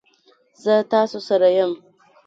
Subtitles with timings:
[0.63, 1.71] زه ستاسو سره یم